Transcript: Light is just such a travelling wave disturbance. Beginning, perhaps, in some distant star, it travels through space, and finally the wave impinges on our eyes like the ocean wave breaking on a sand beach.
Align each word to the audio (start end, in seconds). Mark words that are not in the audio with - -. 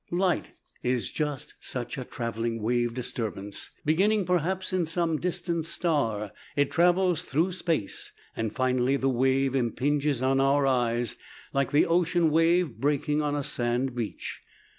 Light 0.09 0.47
is 0.81 1.11
just 1.11 1.53
such 1.59 1.95
a 1.95 2.03
travelling 2.03 2.63
wave 2.63 2.95
disturbance. 2.95 3.69
Beginning, 3.85 4.25
perhaps, 4.25 4.73
in 4.73 4.87
some 4.87 5.19
distant 5.21 5.67
star, 5.67 6.31
it 6.55 6.71
travels 6.71 7.21
through 7.21 7.51
space, 7.51 8.11
and 8.35 8.51
finally 8.51 8.97
the 8.97 9.09
wave 9.09 9.53
impinges 9.55 10.23
on 10.23 10.39
our 10.39 10.65
eyes 10.65 11.17
like 11.53 11.71
the 11.71 11.85
ocean 11.85 12.31
wave 12.31 12.77
breaking 12.79 13.21
on 13.21 13.35
a 13.35 13.43
sand 13.43 13.93
beach. 13.93 14.41